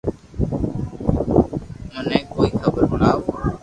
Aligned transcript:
مني 1.93 2.19
ڪوئي 2.31 2.51
خبر 2.63 2.81
ھڻاوُ 2.91 3.21